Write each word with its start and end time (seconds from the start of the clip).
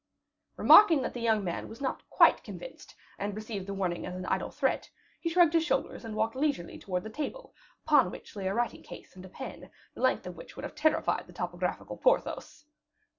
Remarking 0.57 1.03
that 1.03 1.13
the 1.13 1.19
young 1.21 1.43
man 1.43 1.69
was 1.69 1.79
not 1.79 2.01
quite 2.09 2.43
convinced, 2.43 2.95
and 3.19 3.35
received 3.35 3.67
the 3.67 3.73
warning 3.75 4.03
as 4.03 4.15
an 4.15 4.25
idle 4.25 4.49
threat, 4.49 4.89
he 5.19 5.29
shrugged 5.29 5.53
his 5.53 5.63
shoulders 5.63 6.03
and 6.03 6.15
walked 6.15 6.35
leisurely 6.35 6.79
towards 6.79 7.03
the 7.03 7.09
table, 7.11 7.53
upon 7.85 8.09
which 8.09 8.35
lay 8.35 8.47
a 8.47 8.53
writing 8.55 8.81
case 8.81 9.15
and 9.15 9.23
a 9.25 9.29
pen, 9.29 9.69
the 9.93 10.01
length 10.01 10.25
of 10.25 10.35
which 10.35 10.55
would 10.55 10.63
have 10.65 10.73
terrified 10.73 11.27
the 11.27 11.33
topographical 11.33 11.97
Porthos. 11.97 12.65